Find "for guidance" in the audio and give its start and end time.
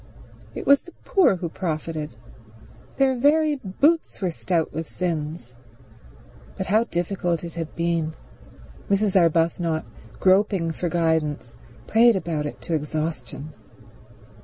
10.71-11.55